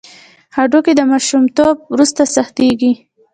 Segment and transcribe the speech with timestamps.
[0.55, 2.93] هډوکي د ماشومتوب وروسته سختېږي.